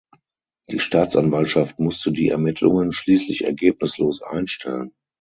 [0.71, 4.95] Die Staatsanwaltschaft musste die Ermittlungen schließlich ergebnislos einstellen.